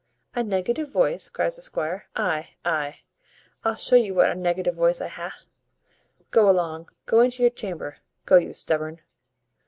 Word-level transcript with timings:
"A 0.33 0.41
negative 0.41 0.91
voice!" 0.91 1.29
cries 1.29 1.57
the 1.57 1.61
squire, 1.61 2.07
"Ay! 2.15 2.55
ay! 2.65 3.01
I'll 3.63 3.75
show 3.75 3.95
you 3.97 4.15
what 4.15 4.31
a 4.31 4.35
negative 4.35 4.73
voice 4.73 4.99
I 4.99 5.07
ha. 5.09 5.31
Go 6.31 6.49
along, 6.49 6.89
go 7.05 7.19
into 7.19 7.43
your 7.43 7.51
chamber, 7.51 7.97
go, 8.25 8.37
you 8.37 8.51
stubborn 8.55 9.01